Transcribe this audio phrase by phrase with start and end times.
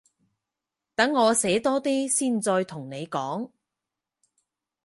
[0.95, 3.51] 等我寫多啲先再同你講